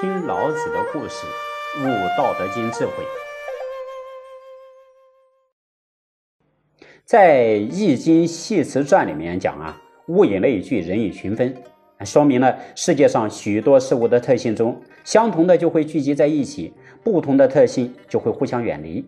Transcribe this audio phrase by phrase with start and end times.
[0.00, 1.26] 听老子的故事，
[1.80, 2.92] 悟《道德经》智慧。
[7.04, 9.76] 在《易经系辞传》里面讲啊，
[10.06, 11.52] 物以类聚，人以群分，
[12.04, 16.72] 说明了世界上许多事物的特性中，相同的就会聚集在一起，
[17.02, 19.04] 不同的特性就会互相远离。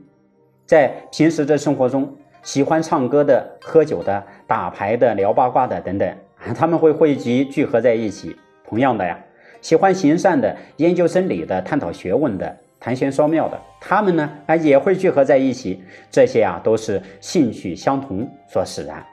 [0.67, 2.13] 在平时的生活中，
[2.43, 6.17] 喜欢唱歌的、喝酒的、打牌的、聊八卦的等等，
[6.57, 8.35] 他们会汇集聚合在一起。
[8.69, 9.19] 同样的呀，
[9.61, 12.57] 喜欢行善的、研究真理的、探讨学问的。
[12.83, 19.05] 谈玄说妙的，他们呢啊也会聚合在一起，这些啊都是兴趣相同所使然。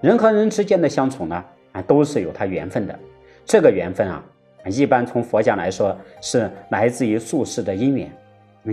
[0.00, 2.96] 人和人之间的相处呢啊都是有它缘分的，
[3.44, 4.22] 这个缘分啊
[4.66, 8.08] 一般从佛家来说是来自于宿世的因缘。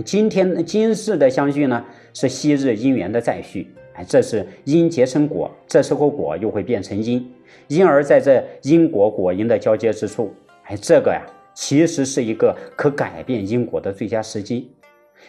[0.04, 7.28] 今天今世的相聚呢是昔日因缘的再续，哎，这是因结成果，这时候果又会变成因，
[7.66, 10.32] 因而在这因果果因的交接之处，
[10.64, 11.22] 哎，这个呀。
[11.56, 14.72] 其实是一个可改变因果的最佳时机。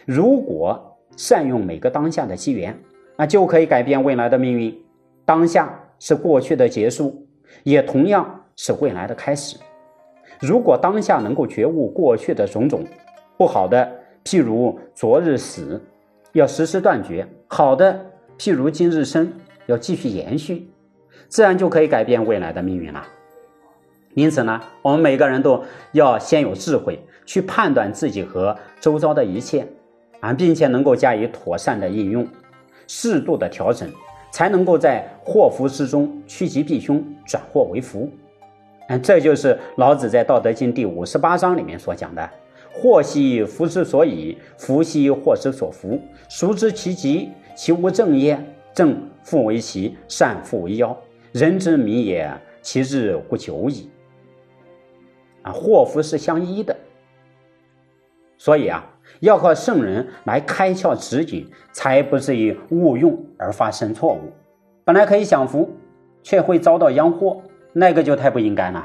[0.08, 2.76] 如果善用每个当下的机缘，
[3.16, 4.76] 那就可以改变未来的命运。
[5.24, 7.28] 当下是过去的结束，
[7.62, 9.56] 也同样是未来的开始。
[10.42, 12.84] 如果当下能够觉悟过去的种种
[13.38, 13.88] 不好的，
[14.24, 15.80] 譬如昨日死，
[16.34, 18.04] 要实时断绝；好的，
[18.40, 19.32] 譬如今日生，
[19.68, 20.68] 要继续延续，
[21.28, 23.06] 自然就可以改变未来的命运了。
[24.16, 29.68] 因此呢，我们每个人都要先有智慧去判断自己和周遭的一切，
[30.22, 32.26] 啊，并且能够加以妥善的应用，
[32.88, 33.90] 适度的调整，
[34.32, 38.10] 才能够在祸福之中趋吉避凶，转祸为福。
[38.88, 42.30] 嗯，这就是老子在《道德经》第五十八章里面所讲的
[42.72, 46.00] ：“祸兮福之所以，福兮祸之所伏。
[46.30, 47.30] 孰知其极？
[47.56, 48.40] 其无正也。
[48.74, 50.96] 正复为奇，善复为妖。
[51.32, 53.90] 人之迷也，其志乎久矣。”
[55.46, 56.76] 啊，祸福是相依的，
[58.36, 58.84] 所以啊，
[59.20, 64.34] 要靠圣人来开窍指引，才不至于误用而发生错误。
[64.84, 65.70] 本来可以享福，
[66.24, 67.40] 却会遭到殃祸，
[67.74, 68.84] 那个就太不应该了。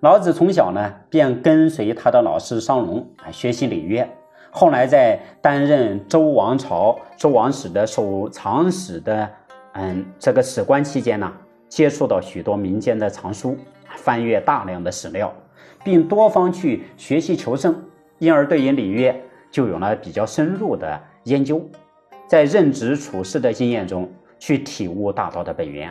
[0.00, 4.08] 老子从小呢，便跟随他的老师商容啊学习礼乐，
[4.52, 9.28] 后来在担任周王朝周王室的守藏史的
[9.72, 11.32] 嗯这个史官期间呢，
[11.68, 13.56] 接触到许多民间的藏书。
[13.98, 15.34] 翻阅大量的史料，
[15.82, 17.74] 并多方去学习求证，
[18.18, 19.18] 因而对于礼乐
[19.50, 21.64] 就有了比较深入的研究，
[22.28, 25.90] 在任职处事的经验中去体悟大道的本源，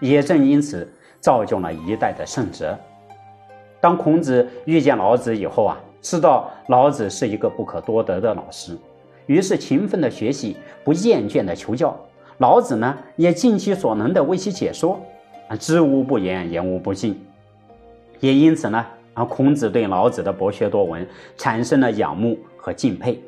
[0.00, 2.76] 也正因此造就了一代的圣哲。
[3.78, 8.76] 当孔子遇见老子以后啊，知道老子是一个不可多得的老师，
[9.26, 11.94] 于是勤奋的学习，不厌倦的求教。
[12.38, 15.00] 老子呢，也尽其所能的为其解说，
[15.48, 17.24] 啊，知无不言，言无不尽。
[18.20, 18.84] 也因此呢，
[19.14, 21.06] 啊，孔子对老子的博学多闻
[21.36, 23.22] 产生了仰慕和敬佩，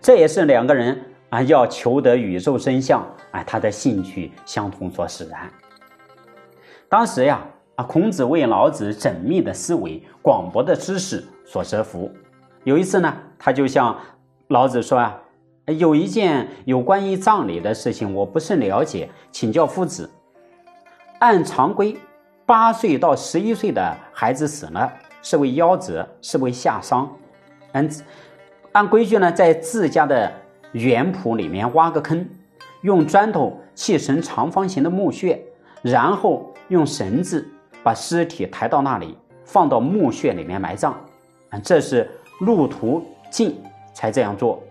[0.00, 1.00] 这也是两个人
[1.30, 5.50] 啊要求得宇宙真相，啊，他的兴趣相同所使然。
[6.88, 7.44] 当时呀，
[7.76, 12.10] 啊，孔子为老子缜密的思维、广博的知识所折服。
[12.64, 13.96] 有一次呢，他就向
[14.48, 15.20] 老子说啊，
[15.66, 20.10] 有一件有关于葬礼的事情，我不甚了解，请教夫子。
[21.18, 21.96] 按常规。
[22.46, 24.92] 八岁到十一岁的孩子死了，
[25.22, 27.10] 是为夭折，是为下丧。
[27.72, 27.90] 嗯，
[28.72, 30.30] 按规矩呢，在自家的
[30.72, 32.28] 园圃里面挖个坑，
[32.82, 35.42] 用砖头砌成长方形的墓穴，
[35.80, 37.48] 然后用绳子
[37.82, 39.16] 把尸体抬到那里，
[39.46, 40.92] 放到墓穴里面埋葬。
[41.48, 42.06] 啊，这是
[42.40, 43.58] 路途近
[43.94, 44.62] 才这样做。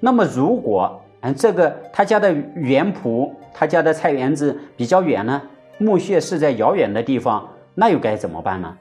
[0.00, 5.42] 那么，如果嗯这个他家的园圃，他家的菜园子比较远呢？
[5.78, 8.76] 墓穴是在遥远的地方，那又该怎么办呢？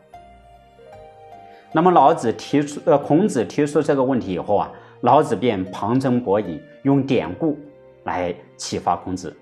[1.72, 7.58] 那么老子提出，呃，孔子提出这个问题以后啊，老子便旁征博引，用典故
[8.06, 9.36] 来启发孔子。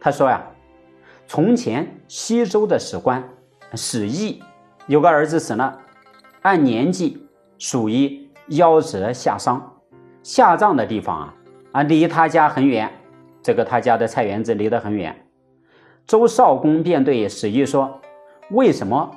[0.00, 0.42] 他说呀，
[1.26, 3.22] 从前西周的史官
[3.74, 4.42] 史佚
[4.86, 5.76] 有个儿子死了，
[6.42, 7.26] 按年纪
[7.58, 9.71] 属于夭折下丧，
[10.22, 11.34] 下葬的地方啊
[11.72, 12.90] 啊离他家很远，
[13.42, 15.14] 这个他家的菜园子离得很远。
[16.06, 18.00] 周少公便对史佚说
[18.50, 19.10] ：“为什么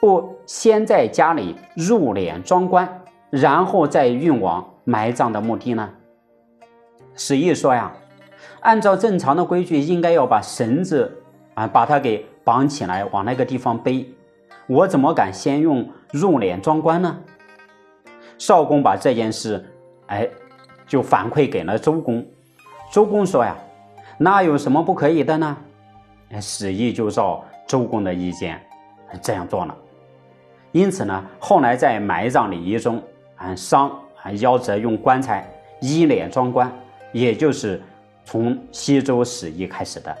[0.00, 5.90] 不先在家里入殓装棺，然后再运往埋葬的墓地呢？”
[7.14, 7.92] 史佚说：“呀，
[8.60, 11.22] 按照正常的规矩，应该要把绳子
[11.54, 14.12] 啊把它给绑起来，往那个地方背。
[14.66, 17.18] 我怎么敢先用入殓装棺呢？”
[18.38, 19.71] 少公把这件事，
[20.12, 20.28] 哎，
[20.86, 22.24] 就反馈给了周公。
[22.92, 23.56] 周公说：“呀，
[24.18, 25.56] 那有什么不可以的呢？”
[26.38, 28.60] 史毅就照周公的意见
[29.22, 29.74] 这样做了。
[30.70, 33.02] 因此呢，后来在埋葬礼仪中，
[33.36, 33.88] 啊，商
[34.22, 35.50] 啊夭折用棺材
[35.80, 36.70] 依脸装棺，
[37.12, 37.80] 也就是
[38.24, 40.16] 从西周史仪开始的。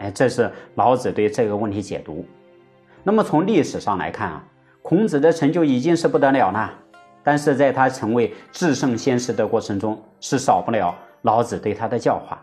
[0.00, 2.26] 哎，这是老子对这个问题解读。
[3.02, 4.44] 那么从历史上来看啊，
[4.82, 6.70] 孔子的成就已经是不得了了，
[7.22, 12.42] 但是在他成为至圣先师的过程中，是少不了老子对他的教化。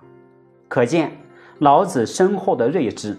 [0.68, 1.12] 可见
[1.60, 3.18] 老子深厚的睿智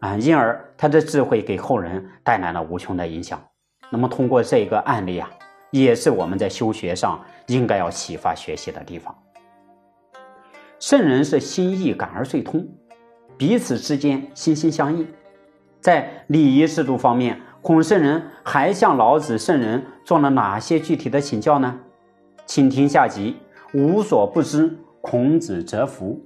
[0.00, 3.42] 啊，因而他的智慧给后人带来了无穷的影响。
[3.90, 5.30] 那么通过这一个案例啊，
[5.70, 9.16] 也是我们在修学上应该要启发学习的地方。
[10.78, 12.68] 圣人是心意感而遂通，
[13.38, 15.06] 彼此之间心心相印。
[15.80, 21.80] 在礼仪制度方面，孔圣人还向老子圣人做了哪些具体的请教呢？
[22.46, 23.38] 请听下集，
[23.74, 26.24] 无所不知，孔子折服。